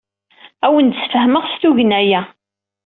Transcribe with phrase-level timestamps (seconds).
[0.65, 2.21] Ad awen-d-sfehmeɣ s tugna-a.